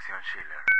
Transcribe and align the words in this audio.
Conexión 0.00 0.22
Schiller. 0.22 0.79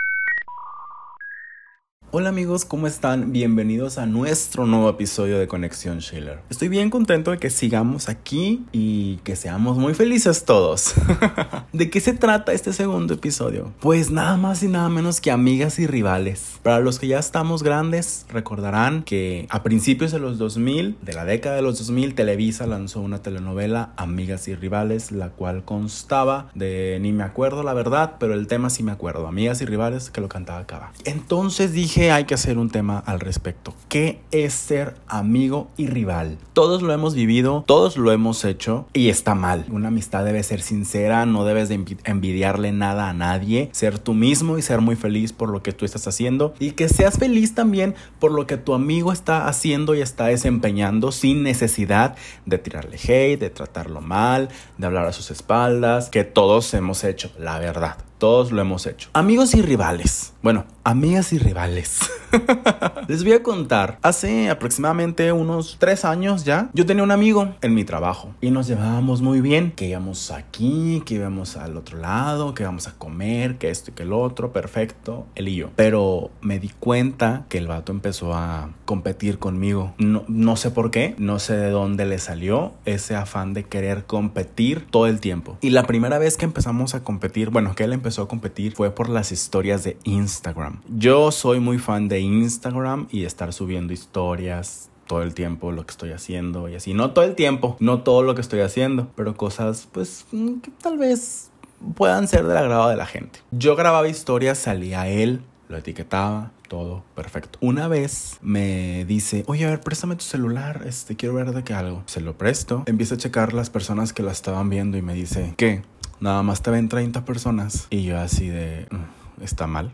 Hola 2.12 2.30
amigos, 2.30 2.64
¿cómo 2.64 2.88
están? 2.88 3.30
Bienvenidos 3.30 3.96
a 3.96 4.04
nuestro 4.04 4.66
nuevo 4.66 4.88
episodio 4.88 5.38
de 5.38 5.46
Conexión 5.46 6.00
Schiller. 6.00 6.40
Estoy 6.50 6.66
bien 6.66 6.90
contento 6.90 7.30
de 7.30 7.38
que 7.38 7.50
sigamos 7.50 8.08
aquí 8.08 8.64
y 8.72 9.18
que 9.18 9.36
seamos 9.36 9.78
muy 9.78 9.94
felices 9.94 10.44
todos. 10.44 10.94
¿De 11.72 11.88
qué 11.88 12.00
se 12.00 12.12
trata 12.12 12.52
este 12.52 12.72
segundo 12.72 13.14
episodio? 13.14 13.72
Pues 13.78 14.10
nada 14.10 14.36
más 14.36 14.64
y 14.64 14.66
nada 14.66 14.88
menos 14.88 15.20
que 15.20 15.30
amigas 15.30 15.78
y 15.78 15.86
rivales. 15.86 16.58
Para 16.64 16.80
los 16.80 16.98
que 16.98 17.06
ya 17.06 17.20
estamos 17.20 17.62
grandes, 17.62 18.26
recordarán 18.28 19.04
que 19.04 19.46
a 19.48 19.62
principios 19.62 20.10
de 20.10 20.18
los 20.18 20.36
2000, 20.36 20.96
de 21.02 21.12
la 21.12 21.24
década 21.24 21.54
de 21.54 21.62
los 21.62 21.78
2000, 21.78 22.16
Televisa 22.16 22.66
lanzó 22.66 23.02
una 23.02 23.22
telenovela, 23.22 23.92
Amigas 23.96 24.48
y 24.48 24.56
Rivales, 24.56 25.12
la 25.12 25.28
cual 25.28 25.64
constaba 25.64 26.50
de, 26.56 26.98
ni 27.00 27.12
me 27.12 27.22
acuerdo 27.22 27.62
la 27.62 27.72
verdad, 27.72 28.16
pero 28.18 28.34
el 28.34 28.48
tema 28.48 28.68
sí 28.68 28.82
me 28.82 28.90
acuerdo, 28.90 29.28
Amigas 29.28 29.62
y 29.62 29.64
Rivales, 29.64 30.10
que 30.10 30.20
lo 30.20 30.28
cantaba 30.28 30.66
Cava. 30.66 30.92
Entonces 31.04 31.72
dije, 31.72 31.99
hay 32.08 32.24
que 32.24 32.34
hacer 32.34 32.56
un 32.56 32.70
tema 32.70 32.98
al 32.98 33.20
respecto. 33.20 33.74
¿Qué 33.88 34.22
es 34.30 34.54
ser 34.54 34.94
amigo 35.06 35.68
y 35.76 35.86
rival? 35.86 36.38
Todos 36.54 36.80
lo 36.80 36.94
hemos 36.94 37.14
vivido, 37.14 37.64
todos 37.66 37.98
lo 37.98 38.10
hemos 38.12 38.44
hecho 38.46 38.86
y 38.94 39.10
está 39.10 39.34
mal. 39.34 39.66
Una 39.70 39.88
amistad 39.88 40.24
debe 40.24 40.42
ser 40.42 40.62
sincera, 40.62 41.26
no 41.26 41.44
debes 41.44 41.68
de 41.68 41.84
envidiarle 42.04 42.72
nada 42.72 43.10
a 43.10 43.12
nadie, 43.12 43.68
ser 43.72 43.98
tú 43.98 44.14
mismo 44.14 44.56
y 44.56 44.62
ser 44.62 44.80
muy 44.80 44.96
feliz 44.96 45.34
por 45.34 45.50
lo 45.50 45.62
que 45.62 45.72
tú 45.72 45.84
estás 45.84 46.06
haciendo 46.06 46.54
y 46.58 46.70
que 46.70 46.88
seas 46.88 47.18
feliz 47.18 47.54
también 47.54 47.94
por 48.18 48.32
lo 48.32 48.46
que 48.46 48.56
tu 48.56 48.72
amigo 48.72 49.12
está 49.12 49.46
haciendo 49.46 49.94
y 49.94 50.00
está 50.00 50.26
desempeñando 50.26 51.12
sin 51.12 51.42
necesidad 51.42 52.16
de 52.46 52.56
tirarle 52.58 52.96
hate, 52.96 53.40
de 53.40 53.50
tratarlo 53.50 54.00
mal, 54.00 54.48
de 54.78 54.86
hablar 54.86 55.06
a 55.06 55.12
sus 55.12 55.30
espaldas, 55.30 56.08
que 56.08 56.24
todos 56.24 56.72
hemos 56.72 57.04
hecho, 57.04 57.30
la 57.38 57.58
verdad. 57.58 58.09
Todos 58.20 58.52
lo 58.52 58.60
hemos 58.60 58.86
hecho. 58.86 59.08
Amigos 59.14 59.54
y 59.54 59.62
rivales. 59.62 60.34
Bueno, 60.42 60.66
amigas 60.84 61.32
y 61.32 61.38
rivales. 61.38 62.00
Les 63.08 63.24
voy 63.24 63.32
a 63.32 63.42
contar. 63.42 63.98
Hace 64.02 64.50
aproximadamente 64.50 65.32
unos 65.32 65.76
tres 65.78 66.04
años 66.04 66.44
ya, 66.44 66.70
yo 66.74 66.86
tenía 66.86 67.02
un 67.02 67.10
amigo 67.10 67.54
en 67.60 67.74
mi 67.74 67.84
trabajo 67.84 68.34
y 68.40 68.50
nos 68.50 68.66
llevábamos 68.66 69.22
muy 69.22 69.40
bien. 69.40 69.72
Que 69.72 69.88
íbamos 69.88 70.30
aquí, 70.30 71.02
que 71.04 71.14
íbamos 71.14 71.56
al 71.56 71.76
otro 71.76 71.98
lado, 71.98 72.54
que 72.54 72.62
íbamos 72.62 72.88
a 72.88 72.92
comer, 72.92 73.58
que 73.58 73.70
esto 73.70 73.90
y 73.90 73.94
que 73.94 74.02
el 74.02 74.12
otro. 74.12 74.52
Perfecto, 74.52 75.26
él 75.34 75.48
y. 75.48 75.60
Pero 75.76 76.30
me 76.40 76.58
di 76.58 76.70
cuenta 76.70 77.44
que 77.48 77.58
el 77.58 77.66
vato 77.66 77.92
empezó 77.92 78.34
a 78.34 78.70
competir 78.84 79.38
conmigo. 79.38 79.94
No, 79.98 80.24
no 80.28 80.56
sé 80.56 80.70
por 80.70 80.90
qué, 80.90 81.14
no 81.18 81.38
sé 81.38 81.56
de 81.56 81.70
dónde 81.70 82.06
le 82.06 82.18
salió 82.18 82.72
ese 82.86 83.14
afán 83.14 83.52
de 83.52 83.64
querer 83.64 84.04
competir 84.04 84.86
todo 84.90 85.06
el 85.06 85.20
tiempo. 85.20 85.58
Y 85.60 85.70
la 85.70 85.82
primera 85.84 86.18
vez 86.18 86.36
que 86.36 86.46
empezamos 86.46 86.94
a 86.94 87.04
competir, 87.04 87.50
bueno, 87.50 87.74
que 87.74 87.84
él 87.84 87.92
empezó 87.92 88.22
a 88.22 88.28
competir 88.28 88.72
fue 88.72 88.90
por 88.90 89.08
las 89.08 89.32
historias 89.32 89.84
de 89.84 89.98
Instagram. 90.04 90.80
Yo 90.88 91.30
soy 91.30 91.60
muy 91.60 91.78
fan 91.78 92.08
de 92.08 92.19
Instagram 92.20 93.08
y 93.10 93.24
estar 93.24 93.52
subiendo 93.52 93.92
historias 93.92 94.90
todo 95.06 95.22
el 95.22 95.34
tiempo 95.34 95.72
lo 95.72 95.84
que 95.84 95.90
estoy 95.90 96.12
haciendo 96.12 96.68
y 96.68 96.76
así. 96.76 96.94
No 96.94 97.10
todo 97.10 97.24
el 97.24 97.34
tiempo, 97.34 97.76
no 97.80 98.02
todo 98.02 98.22
lo 98.22 98.34
que 98.34 98.40
estoy 98.40 98.60
haciendo, 98.60 99.08
pero 99.16 99.36
cosas 99.36 99.88
pues 99.90 100.24
mm, 100.30 100.60
que 100.60 100.70
tal 100.70 100.98
vez 100.98 101.50
puedan 101.96 102.28
ser 102.28 102.46
del 102.46 102.56
agrado 102.56 102.88
de 102.88 102.96
la 102.96 103.06
gente. 103.06 103.40
Yo 103.50 103.74
grababa 103.74 104.08
historias, 104.08 104.58
salía 104.58 105.08
él, 105.08 105.42
lo 105.68 105.76
etiquetaba, 105.76 106.52
todo 106.68 107.02
perfecto. 107.16 107.58
Una 107.60 107.88
vez 107.88 108.38
me 108.40 109.04
dice, 109.04 109.42
oye, 109.48 109.66
a 109.66 109.70
ver, 109.70 109.80
préstame 109.80 110.14
tu 110.14 110.24
celular, 110.24 110.82
este, 110.86 111.16
quiero 111.16 111.34
ver 111.34 111.52
de 111.52 111.64
qué 111.64 111.74
algo. 111.74 112.04
Se 112.06 112.20
lo 112.20 112.38
presto, 112.38 112.84
empieza 112.86 113.16
a 113.16 113.18
checar 113.18 113.52
las 113.52 113.68
personas 113.68 114.12
que 114.12 114.22
la 114.22 114.30
estaban 114.30 114.70
viendo 114.70 114.96
y 114.96 115.02
me 115.02 115.14
dice, 115.14 115.54
¿qué? 115.56 115.82
nada 116.20 116.42
más 116.42 116.62
te 116.62 116.70
ven 116.70 116.88
30 116.88 117.24
personas. 117.24 117.86
Y 117.90 118.04
yo 118.04 118.18
así 118.18 118.48
de... 118.48 118.86
Mm, 118.90 119.19
está 119.40 119.66
mal. 119.66 119.92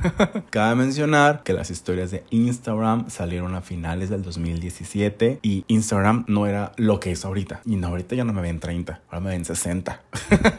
Cabe 0.50 0.74
mencionar 0.74 1.42
que 1.42 1.52
las 1.52 1.70
historias 1.70 2.10
de 2.10 2.24
Instagram 2.30 3.10
salieron 3.10 3.54
a 3.54 3.60
finales 3.60 4.10
del 4.10 4.22
2017 4.22 5.40
y 5.42 5.64
Instagram 5.68 6.24
no 6.28 6.46
era 6.46 6.72
lo 6.76 7.00
que 7.00 7.12
es 7.12 7.24
ahorita. 7.24 7.60
Y 7.64 7.76
no, 7.76 7.88
ahorita 7.88 8.14
ya 8.14 8.24
no 8.24 8.32
me 8.32 8.42
ven 8.42 8.60
30, 8.60 9.00
ahora 9.08 9.20
me 9.20 9.30
ven 9.30 9.44
60. 9.44 10.00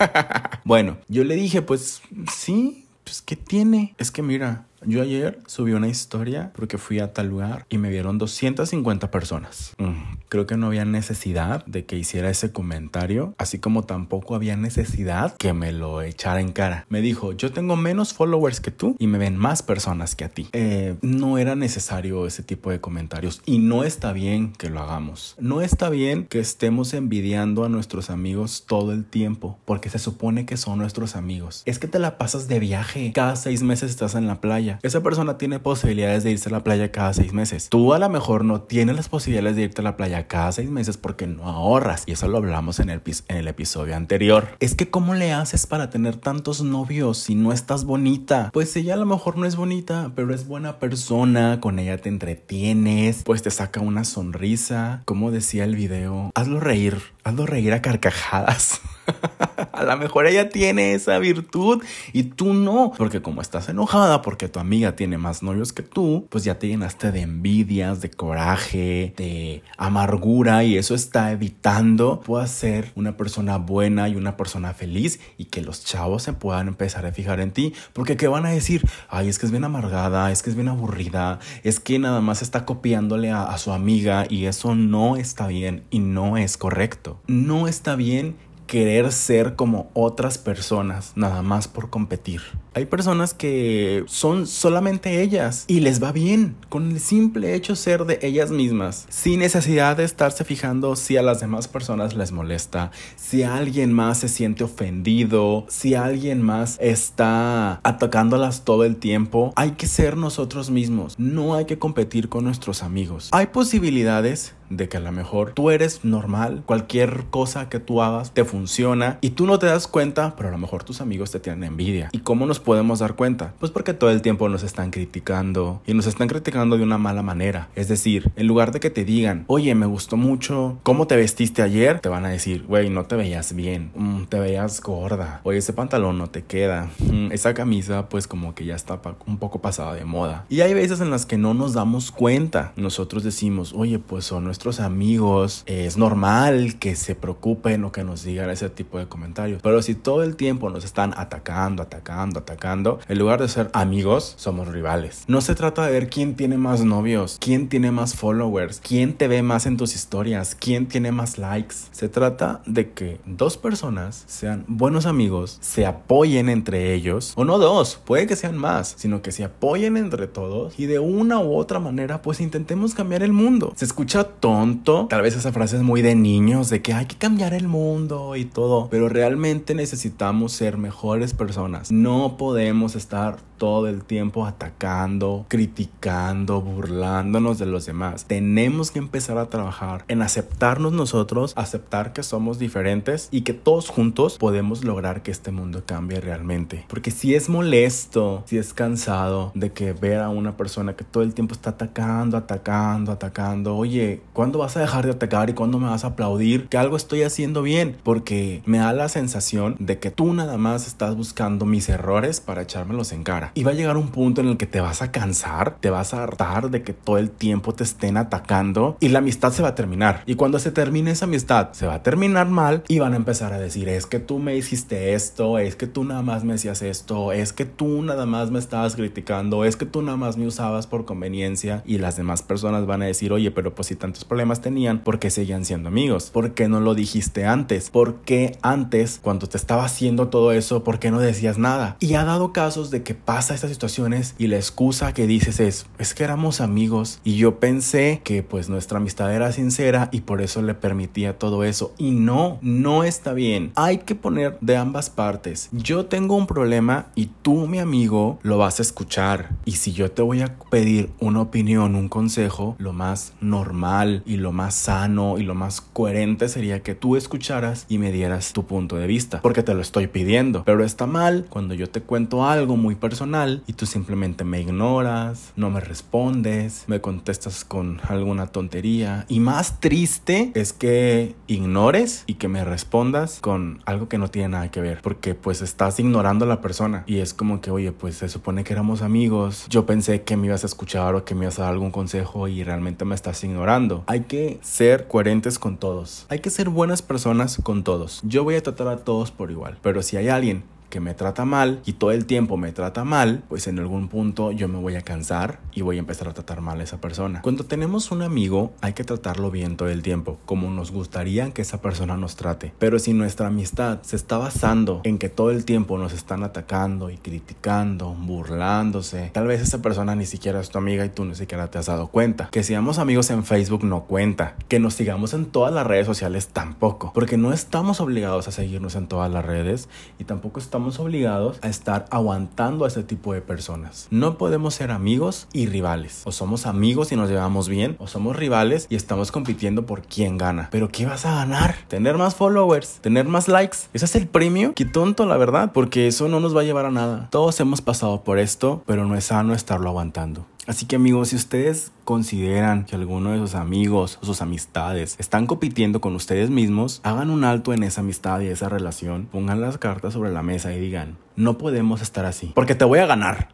bueno, 0.64 0.98
yo 1.08 1.24
le 1.24 1.36
dije, 1.36 1.62
pues 1.62 2.02
sí, 2.32 2.88
pues 3.04 3.22
¿qué 3.22 3.36
tiene? 3.36 3.96
Es 3.98 4.12
que 4.12 4.22
mira, 4.22 4.66
yo 4.86 5.02
ayer 5.02 5.40
subí 5.46 5.74
una 5.74 5.88
historia 5.88 6.52
porque 6.56 6.78
fui 6.78 7.00
a 7.00 7.14
tal 7.14 7.28
lugar 7.28 7.66
y 7.70 7.78
me 7.78 7.90
vieron 7.90 8.18
250 8.18 9.12
personas. 9.12 9.74
Mm, 9.78 10.18
creo 10.30 10.48
que 10.48 10.58
no 10.58 10.68
había 10.68 10.86
necesidad 10.86 11.66
de 11.66 11.86
que 11.86 11.98
hiciera 11.98 12.30
ese 12.30 12.52
comentario, 12.52 13.34
así 13.38 13.60
como 13.60 13.84
tampoco 13.84 14.36
había 14.36 14.56
necesidad 14.56 15.36
que 15.38 15.54
me 15.54 15.72
lo 15.72 16.02
echara 16.02 16.42
en 16.42 16.52
cara. 16.52 16.86
Me 16.90 17.02
dijo, 17.02 17.34
yo 17.34 17.52
tengo 17.52 17.76
menos 17.76 18.14
followers 18.14 18.62
que 18.62 18.72
tú 18.72 18.96
y 19.00 19.08
me 19.08 19.18
ven 19.18 19.36
más 19.36 19.62
personas 19.64 20.16
que 20.16 20.26
a 20.26 20.30
ti. 20.30 20.50
Eh, 20.54 20.96
no 21.02 21.38
era 21.38 21.56
necesario 21.56 22.26
ese 22.26 22.44
tipo 22.44 22.72
de 22.72 22.80
comentarios 22.80 23.42
y 23.46 23.60
no 23.60 23.84
está 23.84 24.14
bien 24.14 24.54
que 24.54 24.70
lo 24.70 24.80
hagamos. 24.80 25.36
No 25.40 25.62
está 25.62 25.90
bien 25.90 26.26
que 26.26 26.40
estemos 26.40 26.94
envidiando 26.94 27.64
a 27.64 27.70
nuestros 27.70 28.10
amigos 28.10 28.64
todo 28.68 28.94
el 28.94 29.06
tiempo 29.06 29.58
porque 29.66 29.90
se 29.90 30.00
supone 30.00 30.46
que 30.46 30.58
son 30.58 30.80
nuestros 30.80 31.16
amigos. 31.16 31.64
Es 31.66 31.80
que 31.80 31.88
te 31.88 32.00
la 32.00 32.18
pasas 32.18 32.48
de 32.48 32.60
viaje, 32.60 33.12
cada 33.14 33.36
seis 33.36 33.64
meses 33.64 33.92
estás 33.92 34.16
en 34.16 34.28
la 34.28 34.42
playa 34.42 34.69
esa 34.84 35.02
persona 35.02 35.38
tiene 35.38 35.60
posibilidades 35.60 36.24
de 36.24 36.32
irse 36.32 36.50
a 36.50 36.52
la 36.52 36.64
playa 36.64 36.92
cada 36.92 37.14
seis 37.14 37.34
meses. 37.34 37.70
Tú 37.70 37.94
a 37.94 38.00
lo 38.00 38.10
mejor 38.10 38.46
no 38.46 38.62
tienes 38.62 38.96
las 38.96 39.10
posibilidades 39.10 39.56
de 39.56 39.64
irte 39.64 39.82
a 39.82 39.84
la 39.84 39.98
playa 39.98 40.28
cada 40.28 40.52
seis 40.52 40.70
meses 40.70 40.98
porque 40.98 41.28
no 41.28 41.44
ahorras. 41.44 42.04
Y 42.06 42.12
eso 42.12 42.28
lo 42.28 42.38
hablamos 42.38 42.80
en 42.80 42.90
el, 42.90 43.02
en 43.28 43.38
el 43.38 43.48
episodio 43.48 43.96
anterior. 43.96 44.50
Es 44.60 44.76
que 44.76 44.90
¿cómo 44.90 45.14
le 45.16 45.34
haces 45.34 45.68
para 45.68 45.90
tener 45.90 46.16
tantos 46.18 46.62
novios 46.62 47.18
si 47.18 47.36
no 47.36 47.52
estás 47.52 47.86
bonita? 47.86 48.50
Pues 48.54 48.76
ella 48.76 48.94
a 48.94 48.98
lo 48.98 49.06
mejor 49.06 49.38
no 49.38 49.46
es 49.46 49.56
bonita, 49.56 50.12
pero 50.16 50.34
es 50.34 50.48
buena 50.48 50.80
persona. 50.80 51.60
Con 51.60 51.80
ella 51.80 51.98
te 51.98 52.10
entretienes, 52.10 53.24
pues 53.24 53.42
te 53.42 53.52
saca 53.52 53.80
una 53.80 54.04
sonrisa. 54.04 55.02
Como 55.06 55.32
decía 55.32 55.64
el 55.64 55.76
video, 55.76 56.32
hazlo 56.36 56.60
reír, 56.60 57.02
hazlo 57.24 57.46
reír 57.46 57.74
a 57.74 57.82
carcajadas. 57.82 58.82
a 59.80 59.84
lo 59.84 59.98
mejor 59.98 60.28
ella 60.28 60.50
tiene 60.50 60.94
esa 60.94 61.18
virtud 61.20 61.82
y 62.12 62.24
tú 62.24 62.54
no, 62.54 62.92
porque 62.98 63.22
como 63.22 63.42
estás 63.42 63.70
enojada 63.70 64.22
porque 64.22 64.50
tu 64.50 64.60
amiga 64.60 64.96
tiene 64.96 65.18
más 65.18 65.42
novios 65.42 65.72
que 65.72 65.84
tú, 65.84 66.28
pues 66.30 66.44
ya 66.44 66.60
te 66.60 66.68
llenaste 66.68 67.12
de 67.12 67.22
envidias, 67.22 68.02
de 68.02 68.10
coraje, 68.10 69.14
de 69.16 69.64
amargura 69.78 70.64
y 70.64 70.78
eso 70.78 70.96
está 70.96 71.32
evitando 71.32 72.20
puedas 72.20 72.52
ser 72.52 72.92
una 72.96 73.16
persona 73.16 73.58
buena 73.58 74.10
y 74.10 74.16
una 74.16 74.36
persona 74.36 74.74
feliz 74.74 75.20
y 75.38 75.46
que 75.46 75.62
los 75.62 75.86
chavos 75.86 76.24
se 76.24 76.34
puedan 76.34 76.68
empezar 76.68 77.06
a 77.06 77.14
fijar 77.14 77.40
en 77.40 77.52
ti, 77.52 77.74
porque 77.94 78.18
qué 78.18 78.28
van 78.28 78.46
a 78.46 78.50
decir, 78.50 78.86
ay, 79.10 79.30
es 79.30 79.40
que 79.40 79.46
es 79.46 79.52
bien 79.52 79.64
amargada, 79.64 80.32
es 80.32 80.44
que 80.44 80.50
es 80.50 80.56
bien 80.56 80.68
aburrida, 80.68 81.40
es 81.64 81.80
que 81.80 82.00
nada 82.00 82.20
más 82.20 82.42
está 82.42 82.66
copiándole 82.66 83.32
a, 83.32 83.44
a 83.44 83.58
su 83.58 83.72
amiga 83.72 84.26
y 84.30 84.46
eso 84.46 84.76
no 84.76 85.16
está 85.16 85.48
bien 85.48 85.84
y 85.90 86.00
no 86.00 86.38
es 86.38 86.58
correcto. 86.58 87.22
No 87.28 87.68
está 87.68 87.96
bien 87.96 88.36
querer 88.70 89.12
ser 89.12 89.56
como 89.56 89.90
otras 89.96 90.38
personas, 90.38 91.14
nada 91.16 91.42
más 91.42 91.68
por 91.68 91.90
competir. 91.90 92.42
Hay 92.76 92.86
personas 92.86 93.34
que 93.34 94.04
son 94.06 94.46
solamente 94.46 95.24
ellas 95.24 95.66
y 95.68 95.80
les 95.80 96.02
va 96.02 96.12
bien 96.12 96.56
con 96.70 96.92
el 96.92 97.00
simple 97.00 97.56
hecho 97.56 97.76
ser 97.76 98.06
de 98.06 98.20
ellas 98.22 98.52
mismas, 98.52 99.08
sin 99.10 99.40
necesidad 99.40 99.98
de 99.98 100.04
estarse 100.04 100.46
fijando 100.46 100.96
si 100.96 101.18
a 101.18 101.24
las 101.24 101.40
demás 101.40 101.68
personas 101.68 102.14
les 102.16 102.32
molesta, 102.32 102.92
si 103.16 103.42
alguien 103.42 103.92
más 103.92 104.20
se 104.20 104.30
siente 104.30 104.64
ofendido, 104.64 105.66
si 105.68 105.96
alguien 105.96 106.44
más 106.44 106.78
está 106.80 107.80
atacándolas 107.84 108.66
todo 108.66 108.86
el 108.86 108.98
tiempo. 108.98 109.52
Hay 109.56 109.72
que 109.72 109.88
ser 109.88 110.16
nosotros 110.16 110.70
mismos, 110.70 111.16
no 111.18 111.56
hay 111.56 111.66
que 111.66 111.80
competir 111.80 112.30
con 112.30 112.44
nuestros 112.44 112.84
amigos. 112.84 113.30
Hay 113.32 113.48
posibilidades 113.48 114.54
de 114.70 114.90
que 114.90 114.98
a 114.98 115.00
lo 115.00 115.12
mejor 115.12 115.54
tú 115.54 115.70
eres 115.70 116.04
normal, 116.04 116.64
cualquier 116.66 117.26
cosa 117.30 117.70
que 117.70 117.80
tú 117.80 118.02
hagas 118.02 118.34
te 118.34 118.46
funciona 118.46 119.18
y 119.22 119.32
tú 119.32 119.46
no 119.46 119.60
te 119.60 119.68
das 119.68 119.88
cuenta, 119.88 120.36
pero 120.36 120.50
a 120.50 120.52
lo 120.52 120.58
mejor 120.58 120.84
tus 120.84 121.02
amigos 121.02 121.32
te 121.32 121.40
tienen 121.40 121.64
envidia. 121.64 122.10
¿Y 122.12 122.20
cómo 122.20 122.46
nos 122.46 122.60
podemos 122.60 123.00
dar 123.00 123.16
cuenta? 123.16 123.54
Pues 123.60 123.72
porque 123.72 123.94
todo 123.94 124.12
el 124.12 124.22
tiempo 124.22 124.50
nos 124.50 124.64
están 124.64 124.92
criticando 124.92 125.82
y 125.86 125.94
nos 125.94 126.08
están 126.08 126.28
criticando 126.28 126.78
de 126.78 126.84
una 126.84 126.98
mala 126.98 127.24
manera. 127.24 127.70
Es 127.76 127.88
decir, 127.88 128.32
en 128.36 128.48
lugar 128.48 128.72
de 128.72 128.80
que 128.80 128.90
te 128.90 129.06
digan, 129.06 129.46
oye, 129.48 129.74
me 129.76 129.86
gustó 129.86 130.18
mucho 130.18 130.78
cómo 130.84 131.08
te 131.08 131.16
vestiste 131.16 131.62
ayer, 131.62 132.00
te 132.00 132.10
van 132.10 132.26
a 132.26 132.30
decir, 132.30 132.64
güey, 132.66 132.90
no 132.90 133.06
te 133.06 133.16
veías 133.16 133.54
bien, 133.54 133.92
mm, 133.96 134.24
te 134.26 134.40
veías 134.40 134.82
gorda, 134.82 135.42
oye, 135.44 135.60
ese 135.60 135.74
pantalón 135.74 136.18
no 136.18 136.28
te 136.28 136.44
queda, 136.44 136.90
mm, 137.00 137.32
esa 137.32 137.54
camisa 137.54 138.10
pues 138.10 138.28
como 138.28 138.56
que 138.56 138.66
ya 138.66 138.76
está 138.76 139.00
un 139.26 139.38
poco 139.38 139.62
pasada 139.62 139.94
de 139.94 140.06
moda. 140.06 140.46
Y 140.50 140.62
hay 140.62 140.74
veces 140.74 141.02
en 141.02 141.10
las 141.10 141.26
que 141.26 141.38
no 141.38 141.54
nos 141.54 141.74
damos 141.74 142.12
cuenta. 142.12 142.74
Nosotros 142.76 143.24
decimos, 143.24 143.74
oye, 143.76 144.00
pues 144.00 144.26
son 144.26 144.44
nuestros 144.44 144.59
nuestros 144.60 144.82
amigos, 144.82 145.64
es 145.68 145.96
normal 145.96 146.76
que 146.80 146.98
se 146.98 147.16
preocupen 147.16 147.86
o 147.86 147.94
que 147.94 148.04
nos 148.04 148.26
digan 148.26 148.50
ese 148.50 148.70
tipo 148.70 149.00
de 149.00 149.08
comentarios. 149.08 149.62
Pero 149.62 149.82
si 149.82 149.96
todo 149.96 150.22
el 150.22 150.36
tiempo 150.36 150.70
nos 150.70 150.84
están 150.84 151.14
atacando, 151.16 151.82
atacando, 151.82 152.40
atacando, 152.40 153.00
en 153.08 153.20
lugar 153.20 153.40
de 153.40 153.48
ser 153.48 153.70
amigos, 153.72 154.34
somos 154.36 154.68
rivales. 154.68 155.24
No 155.28 155.40
se 155.40 155.56
trata 155.56 155.86
de 155.86 155.94
ver 155.94 156.10
quién 156.10 156.36
tiene 156.36 156.58
más 156.58 156.84
novios, 156.84 157.38
quién 157.40 157.70
tiene 157.70 157.92
más 157.92 158.16
followers, 158.16 158.82
quién 158.86 159.14
te 159.14 159.30
ve 159.30 159.44
más 159.44 159.66
en 159.66 159.78
tus 159.78 159.96
historias, 159.96 160.58
quién 160.60 160.88
tiene 160.88 161.14
más 161.14 161.38
likes. 161.38 161.76
Se 161.94 162.10
trata 162.10 162.62
de 162.66 162.92
que 162.92 163.22
dos 163.26 163.56
personas 163.56 164.26
sean 164.28 164.66
buenos 164.68 165.06
amigos, 165.06 165.58
se 165.62 165.86
apoyen 165.86 166.50
entre 166.50 166.94
ellos, 166.94 167.32
o 167.38 167.46
no 167.46 167.60
dos, 167.60 167.98
puede 168.04 168.28
que 168.28 168.36
sean 168.36 168.58
más, 168.58 168.94
sino 168.98 169.22
que 169.22 169.32
se 169.32 169.46
apoyen 169.46 169.96
entre 169.96 170.28
todos 170.28 170.78
y 170.78 170.86
de 170.86 171.00
una 171.00 171.40
u 171.40 171.56
otra 171.56 171.80
manera 171.80 172.22
pues 172.22 172.42
intentemos 172.42 172.94
cambiar 172.94 173.24
el 173.24 173.32
mundo. 173.32 173.72
Se 173.78 173.86
escucha 173.86 174.26
tonto, 174.50 175.06
tal 175.08 175.22
vez 175.22 175.36
esa 175.36 175.52
frase 175.52 175.76
es 175.76 175.84
muy 175.84 176.02
de 176.02 176.16
niños, 176.16 176.72
de 176.72 176.82
que 176.82 176.94
hay 176.94 177.06
que 177.06 177.16
cambiar 177.16 177.54
el 177.54 177.68
mundo 177.68 178.36
y 178.36 178.46
todo, 178.46 178.88
pero 178.90 179.08
realmente 179.08 179.76
necesitamos 179.76 180.54
ser 180.54 180.80
mejores 180.80 181.36
personas. 181.36 181.92
No 181.92 182.36
podemos 182.36 182.96
estar 182.96 183.38
todo 183.60 183.88
el 183.88 184.04
tiempo 184.06 184.48
atacando, 184.48 185.46
criticando, 185.50 186.62
burlándonos 186.62 187.60
de 187.60 187.68
los 187.68 187.86
demás. 187.86 188.26
Tenemos 188.26 188.90
que 188.90 189.00
empezar 189.00 189.38
a 189.38 189.50
trabajar 189.50 190.06
en 190.08 190.24
aceptarnos 190.24 190.94
nosotros, 190.94 191.54
aceptar 191.56 192.14
que 192.14 192.24
somos 192.24 192.58
diferentes 192.58 193.28
y 193.32 193.42
que 193.42 193.54
todos 193.54 193.90
juntos 193.90 194.38
podemos 194.40 194.84
lograr 194.84 195.22
que 195.22 195.32
este 195.32 195.52
mundo 195.52 195.84
cambie 195.86 196.22
realmente. 196.22 196.86
Porque 196.88 197.12
si 197.12 197.36
es 197.36 197.50
molesto, 197.50 198.44
si 198.48 198.58
es 198.58 198.74
cansado 198.74 199.52
de 199.54 199.74
que 199.74 199.92
ver 199.92 200.22
a 200.22 200.30
una 200.30 200.56
persona 200.56 200.96
que 200.96 201.04
todo 201.04 201.22
el 201.22 201.34
tiempo 201.34 201.54
está 201.54 201.72
atacando, 201.72 202.38
atacando, 202.38 203.12
atacando, 203.12 203.76
oye, 203.76 204.22
¿cuándo 204.40 204.60
vas 204.60 204.78
a 204.78 204.80
dejar 204.80 205.04
de 205.04 205.12
atacar 205.12 205.50
y 205.50 205.54
cuándo 205.54 205.80
me 205.80 205.90
vas 205.90 206.06
a 206.06 206.08
aplaudir 206.08 206.70
que 206.70 206.78
algo 206.78 206.96
estoy 206.96 207.24
haciendo 207.24 207.62
bien? 207.62 207.98
Porque 208.04 208.62
me 208.66 208.78
da 208.78 208.94
la 208.94 209.10
sensación 209.10 209.76
de 209.80 210.00
que 210.00 210.12
tú 210.12 210.34
nada 210.34 210.58
más 210.58 210.88
estás 210.88 211.18
buscando 211.18 211.66
mis 211.66 211.90
errores 211.90 212.40
para 212.40 212.62
echármelos 212.62 213.12
en 213.12 213.24
cara. 213.24 213.52
Y 213.54 213.66
va 213.66 213.72
a 213.72 213.74
llegar 213.74 213.98
un 213.98 214.08
punto 214.08 214.40
en 214.40 214.48
el 214.48 214.56
que 214.56 214.66
te 214.66 214.80
vas 214.80 215.02
a 215.02 215.12
cansar, 215.12 215.76
te 215.82 215.90
vas 215.90 216.14
a 216.14 216.24
hartar 216.24 216.70
de 216.70 216.84
que 216.84 216.94
todo 216.94 217.18
el 217.18 217.32
tiempo 217.32 217.74
te 217.74 217.84
estén 217.84 218.16
atacando 218.16 218.96
y 219.02 219.10
la 219.10 219.20
amistad 219.20 219.52
se 219.52 219.62
va 219.62 219.68
a 219.68 219.76
terminar. 219.76 220.24
Y 220.26 220.36
cuando 220.36 220.58
se 220.60 220.72
termine 220.72 221.12
esa 221.12 221.26
amistad, 221.26 221.74
se 221.74 221.86
va 221.86 221.96
a 221.96 222.04
terminar 222.04 222.48
mal 222.48 222.84
y 222.88 223.00
van 223.00 223.12
a 223.12 223.18
empezar 223.18 223.52
a 223.52 223.60
decir, 223.60 223.90
es 223.90 224.06
que 224.06 224.22
tú 224.22 224.40
me 224.40 224.56
hiciste 224.56 225.16
esto, 225.16 225.60
es 225.60 225.76
que 225.76 225.86
tú 225.86 226.06
nada 226.06 226.22
más 226.22 226.46
me 226.46 226.54
hacías 226.54 226.82
esto, 226.82 227.34
es 227.34 227.52
que 227.52 227.66
tú 227.66 228.04
nada 228.04 228.26
más 228.26 228.52
me 228.52 228.60
estabas 228.60 228.96
criticando, 228.96 229.66
es 229.66 229.76
que 229.76 229.86
tú 229.86 230.02
nada 230.02 230.16
más 230.16 230.38
me 230.38 230.48
usabas 230.48 230.88
por 230.88 231.04
conveniencia 231.04 231.84
y 231.86 231.98
las 231.98 232.16
demás 232.16 232.42
personas 232.42 232.86
van 232.86 233.02
a 233.02 233.06
decir, 233.08 233.34
oye, 233.34 233.52
pero 233.52 233.76
pues 233.76 233.90
si 233.90 233.98
tantos 233.98 234.29
problemas 234.30 234.62
tenían, 234.62 235.00
¿por 235.00 235.20
qué 235.20 235.30
seguían 235.30 235.66
siendo 235.66 235.90
amigos? 235.90 236.30
¿Por 236.30 236.54
qué 236.54 236.70
no 236.70 236.80
lo 236.80 236.96
dijiste 236.96 237.46
antes? 237.46 237.90
¿Por 237.90 238.22
qué 238.22 238.58
antes, 238.62 239.20
cuando 239.22 239.50
te 239.50 239.58
estaba 239.58 239.84
haciendo 239.84 240.30
todo 240.30 240.54
eso, 240.54 240.84
por 240.84 241.00
qué 241.00 241.12
no 241.12 241.20
decías 241.20 241.58
nada? 241.58 241.98
Y 242.00 242.14
ha 242.14 242.24
dado 242.24 242.54
casos 242.54 242.92
de 242.92 243.04
que 243.04 243.16
pasa 243.16 243.56
estas 243.56 243.72
situaciones 243.72 244.36
y 244.38 244.48
la 244.48 244.56
excusa 244.56 245.14
que 245.14 245.28
dices 245.28 245.60
es, 245.60 245.88
es 245.98 246.14
que 246.14 246.24
éramos 246.24 246.62
amigos 246.62 247.20
y 247.24 247.36
yo 247.36 247.60
pensé 247.60 248.22
que 248.24 248.44
pues 248.44 248.70
nuestra 248.70 249.00
amistad 249.00 249.34
era 249.34 249.52
sincera 249.52 250.10
y 250.12 250.22
por 250.22 250.42
eso 250.42 250.62
le 250.62 250.76
permitía 250.76 251.38
todo 251.38 251.64
eso. 251.64 251.94
Y 251.98 252.12
no, 252.12 252.60
no 252.62 253.04
está 253.04 253.34
bien. 253.34 253.72
Hay 253.76 254.00
que 254.00 254.16
poner 254.16 254.58
de 254.62 254.78
ambas 254.78 255.10
partes. 255.10 255.70
Yo 255.72 256.06
tengo 256.06 256.36
un 256.36 256.46
problema 256.46 257.08
y 257.16 257.32
tú, 257.42 257.68
mi 257.68 257.80
amigo, 257.80 258.40
lo 258.44 258.60
vas 258.60 258.80
a 258.80 258.84
escuchar. 258.84 259.50
Y 259.66 259.74
si 259.74 259.92
yo 259.92 260.12
te 260.12 260.22
voy 260.22 260.42
a 260.42 260.56
pedir 260.70 261.10
una 261.20 261.42
opinión, 261.42 261.96
un 261.96 262.10
consejo, 262.10 262.76
lo 262.78 262.94
más 262.94 263.34
normal 263.42 264.09
y 264.26 264.38
lo 264.38 264.52
más 264.52 264.76
sano 264.76 265.38
y 265.38 265.44
lo 265.44 265.56
más 265.56 265.82
coherente 265.82 266.50
sería 266.50 266.82
que 266.82 266.96
tú 266.96 267.16
escucharas 267.16 267.86
y 267.90 267.98
me 267.98 268.12
dieras 268.12 268.54
tu 268.54 268.66
punto 268.66 268.96
de 268.96 269.08
vista. 269.08 269.42
Porque 269.42 269.64
te 269.64 269.74
lo 269.74 269.82
estoy 269.82 270.08
pidiendo. 270.08 270.64
Pero 270.64 270.84
está 270.84 271.06
mal 271.06 271.46
cuando 271.50 271.74
yo 271.74 271.90
te 271.90 272.02
cuento 272.02 272.46
algo 272.46 272.78
muy 272.78 272.96
personal 272.96 273.64
y 273.68 273.74
tú 273.74 273.86
simplemente 273.86 274.44
me 274.44 274.62
ignoras, 274.62 275.54
no 275.56 275.70
me 275.70 275.80
respondes, 275.80 276.84
me 276.88 277.02
contestas 277.02 277.66
con 277.66 278.00
alguna 278.08 278.48
tontería. 278.48 279.26
Y 279.28 279.40
más 279.40 279.80
triste 279.80 280.52
es 280.56 280.74
que 280.74 281.36
ignores 281.48 282.24
y 282.28 282.36
que 282.36 282.48
me 282.48 282.64
respondas 282.64 283.40
con 283.42 283.82
algo 283.86 284.10
que 284.10 284.18
no 284.18 284.30
tiene 284.30 284.50
nada 284.50 284.72
que 284.72 284.82
ver, 284.82 285.02
porque 285.02 285.36
pues 285.36 285.62
estás 285.62 286.00
ignorando 286.00 286.46
a 286.46 286.48
la 286.48 286.62
persona 286.62 287.04
y 287.08 287.18
es 287.18 287.34
como 287.34 287.62
que, 287.62 287.72
oye, 287.72 287.92
pues 287.92 288.16
se 288.16 288.30
supone 288.30 288.64
que 288.64 288.74
éramos 288.74 289.02
amigos, 289.02 289.66
yo 289.70 289.86
pensé 289.86 290.24
que 290.24 290.38
me 290.38 290.48
ibas 290.48 290.64
a 290.64 290.68
escuchar 290.68 291.16
o 291.16 291.26
que 291.26 291.36
me 291.36 291.46
ibas 291.46 291.60
a 291.60 291.64
dar 291.64 291.74
algún 291.74 291.92
consejo 291.92 292.48
y 292.48 292.64
realmente 292.64 293.06
me 293.06 293.16
estás 293.16 293.44
ignorando. 293.44 293.99
Hay 294.08 294.22
que 294.22 294.60
ser 294.62 295.08
coherentes 295.08 295.60
con 295.60 295.78
todos, 295.78 296.26
hay 296.30 296.40
que 296.40 296.50
ser 296.50 296.70
buenas 296.70 297.02
personas 297.02 297.60
con 297.64 297.84
todos. 297.84 298.22
Yo 298.24 298.44
voy 298.44 298.56
a 298.56 298.64
tratar 298.64 298.88
a 298.88 298.98
todos 298.98 299.32
por 299.32 299.52
igual, 299.52 299.78
pero 299.82 300.02
si 300.02 300.18
hay 300.18 300.30
alguien 300.30 300.64
que 300.90 301.00
me 301.00 301.14
trata 301.14 301.46
mal 301.46 301.82
y 301.86 301.94
todo 301.94 302.12
el 302.12 302.26
tiempo 302.26 302.58
me 302.58 302.72
trata 302.72 303.04
mal, 303.04 303.44
pues 303.48 303.68
en 303.68 303.80
algún 303.80 304.08
punto 304.08 304.52
yo 304.52 304.68
me 304.68 304.80
voy 304.80 304.96
a 304.96 305.02
cansar 305.02 305.60
y 305.74 305.82
voy 305.82 305.98
a 305.98 306.00
empezar 306.00 306.28
a 306.28 306.34
tratar 306.34 306.62
mal 306.62 306.80
a 306.80 306.84
esa 306.84 307.00
persona. 307.00 307.42
Cuando 307.42 307.66
tenemos 307.66 308.12
un 308.12 308.22
amigo 308.22 308.74
hay 308.82 308.94
que 308.94 309.04
tratarlo 309.04 309.52
bien 309.52 309.78
todo 309.78 309.90
el 309.90 310.02
tiempo, 310.02 310.40
como 310.46 310.70
nos 310.70 310.92
gustaría 310.92 311.52
que 311.52 311.62
esa 311.62 311.82
persona 311.82 312.18
nos 312.18 312.36
trate. 312.36 312.74
Pero 312.80 313.00
si 313.00 313.14
nuestra 313.14 313.48
amistad 313.48 314.02
se 314.02 314.16
está 314.16 314.38
basando 314.38 315.02
en 315.04 315.18
que 315.18 315.30
todo 315.30 315.52
el 315.52 315.66
tiempo 315.66 315.98
nos 315.98 316.14
están 316.14 316.44
atacando 316.44 317.10
y 317.10 317.18
criticando, 317.18 318.14
burlándose, 318.14 319.30
tal 319.34 319.48
vez 319.48 319.62
esa 319.62 319.82
persona 319.82 320.16
ni 320.16 320.26
siquiera 320.26 320.60
es 320.60 320.70
tu 320.70 320.78
amiga 320.78 321.06
y 321.06 321.10
tú 321.10 321.26
ni 321.26 321.36
siquiera 321.36 321.70
te 321.70 321.78
has 321.78 321.86
dado 321.86 322.08
cuenta. 322.08 322.50
Que 322.52 322.64
seamos 322.64 323.00
amigos 323.00 323.30
en 323.30 323.44
Facebook 323.44 323.84
no 323.84 324.04
cuenta. 324.04 324.56
Que 324.68 324.80
nos 324.80 324.96
sigamos 324.96 325.34
en 325.34 325.46
todas 325.46 325.74
las 325.74 325.86
redes 325.86 326.06
sociales 326.06 326.48
tampoco. 326.48 327.12
Porque 327.14 327.38
no 327.38 327.54
estamos 327.54 328.02
obligados 328.02 328.48
a 328.48 328.52
seguirnos 328.52 328.96
en 328.96 329.08
todas 329.08 329.32
las 329.32 329.46
redes 329.46 329.90
y 330.18 330.24
tampoco 330.24 330.60
estamos 330.60 330.79
estamos 330.80 331.00
obligados 331.02 331.60
a 331.62 331.68
estar 331.68 332.06
aguantando 332.10 332.86
a 332.86 332.88
este 332.88 333.04
tipo 333.04 333.34
de 333.34 333.42
personas. 333.42 334.08
No 334.12 334.38
podemos 334.38 334.76
ser 334.76 334.92
amigos 334.92 335.50
y 335.52 335.66
rivales. 335.66 336.22
O 336.24 336.32
somos 336.32 336.66
amigos 336.66 337.12
y 337.12 337.18
nos 337.18 337.30
llevamos 337.30 337.68
bien, 337.68 337.98
o 338.00 338.08
somos 338.08 338.38
rivales 338.38 338.88
y 338.90 338.96
estamos 338.96 339.34
compitiendo 339.34 339.86
por 339.86 340.04
quién 340.04 340.38
gana. 340.38 340.70
Pero 340.72 340.88
¿qué 340.88 341.06
vas 341.06 341.26
a 341.26 341.36
ganar? 341.36 341.76
Tener 341.90 342.18
más 342.18 342.36
followers, 342.36 343.00
tener 343.02 343.26
más 343.26 343.50
likes. 343.50 343.78
¿Ese 343.94 344.06
es 344.06 344.16
el 344.16 344.30
premio? 344.30 344.72
Qué 344.74 344.86
tonto, 344.86 345.26
la 345.26 345.36
verdad, 345.36 345.74
porque 345.74 346.08
eso 346.08 346.30
no 346.30 346.40
nos 346.40 346.56
va 346.56 346.62
a 346.62 346.64
llevar 346.64 346.86
a 346.86 346.92
nada. 346.92 347.28
Todos 347.30 347.60
hemos 347.60 347.82
pasado 347.82 348.24
por 348.24 348.40
esto, 348.40 348.82
pero 348.86 349.04
no 349.04 349.18
es 349.18 349.26
sano 349.26 349.54
estarlo 349.54 349.90
aguantando. 349.90 350.46
Así 350.70 350.86
que 350.86 350.98
amigos, 350.98 351.30
si 351.30 351.36
ustedes 351.36 351.92
consideran 352.04 352.86
que 352.86 352.96
alguno 352.96 353.32
de 353.32 353.40
sus 353.40 353.56
amigos 353.56 354.20
o 354.22 354.26
sus 354.28 354.44
amistades 354.44 355.16
están 355.18 355.48
compitiendo 355.48 356.00
con 356.00 356.14
ustedes 356.14 356.52
mismos, 356.52 357.02
hagan 357.04 357.32
un 357.32 357.44
alto 357.44 357.74
en 357.74 357.82
esa 357.82 358.02
amistad 358.02 358.40
y 358.42 358.50
esa 358.50 358.70
relación, 358.70 359.26
pongan 359.26 359.62
las 359.62 359.80
cartas 359.80 360.14
sobre 360.14 360.30
la 360.30 360.44
mesa 360.44 360.72
y 360.72 360.80
digan, 360.80 361.18
no 361.36 361.58
podemos 361.58 362.04
estar 362.04 362.26
así, 362.26 362.52
porque 362.54 362.76
te 362.76 362.86
voy 362.86 363.00
a 363.00 363.08
ganar. 363.08 363.50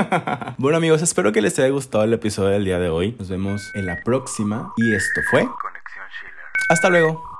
bueno 0.56 0.78
amigos, 0.78 1.02
espero 1.02 1.32
que 1.32 1.42
les 1.42 1.58
haya 1.58 1.68
gustado 1.68 2.04
el 2.04 2.14
episodio 2.14 2.48
del 2.48 2.64
día 2.64 2.78
de 2.78 2.88
hoy. 2.88 3.14
Nos 3.18 3.28
vemos 3.28 3.70
en 3.74 3.84
la 3.84 4.02
próxima 4.02 4.72
y 4.78 4.94
esto 4.94 5.20
fue 5.30 5.42
Conexión 5.42 6.06
Schiller. 6.18 6.46
Hasta 6.70 6.88
luego. 6.88 7.33